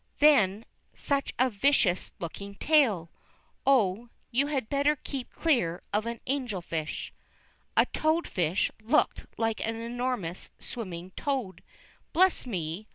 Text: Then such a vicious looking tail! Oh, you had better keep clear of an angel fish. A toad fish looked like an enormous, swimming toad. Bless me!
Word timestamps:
Then 0.17 0.65
such 0.95 1.31
a 1.37 1.51
vicious 1.51 2.11
looking 2.17 2.55
tail! 2.55 3.11
Oh, 3.67 4.09
you 4.31 4.47
had 4.47 4.67
better 4.67 4.95
keep 4.95 5.29
clear 5.31 5.83
of 5.93 6.07
an 6.07 6.19
angel 6.25 6.59
fish. 6.63 7.13
A 7.77 7.85
toad 7.85 8.27
fish 8.27 8.71
looked 8.81 9.27
like 9.37 9.63
an 9.63 9.75
enormous, 9.75 10.49
swimming 10.57 11.11
toad. 11.17 11.61
Bless 12.13 12.47
me! 12.47 12.87